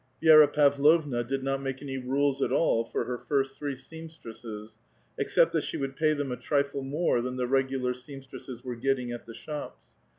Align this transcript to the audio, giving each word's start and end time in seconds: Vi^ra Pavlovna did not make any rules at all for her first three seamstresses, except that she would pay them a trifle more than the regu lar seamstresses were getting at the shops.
Vi^ra 0.19 0.51
Pavlovna 0.51 1.23
did 1.23 1.43
not 1.43 1.61
make 1.61 1.79
any 1.79 1.99
rules 1.99 2.41
at 2.41 2.51
all 2.51 2.83
for 2.85 3.03
her 3.05 3.19
first 3.19 3.59
three 3.59 3.75
seamstresses, 3.75 4.79
except 5.19 5.51
that 5.51 5.63
she 5.63 5.77
would 5.77 5.95
pay 5.95 6.13
them 6.13 6.31
a 6.31 6.37
trifle 6.37 6.81
more 6.81 7.21
than 7.21 7.35
the 7.35 7.45
regu 7.45 7.79
lar 7.79 7.93
seamstresses 7.93 8.63
were 8.63 8.73
getting 8.75 9.11
at 9.11 9.27
the 9.27 9.35
shops. 9.35 9.91